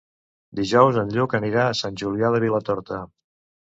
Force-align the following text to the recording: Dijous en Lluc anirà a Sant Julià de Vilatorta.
Dijous 0.59 0.97
en 1.01 1.11
Lluc 1.17 1.35
anirà 1.39 1.65
a 1.67 1.77
Sant 1.81 1.99
Julià 2.05 2.33
de 2.37 2.43
Vilatorta. 2.49 3.03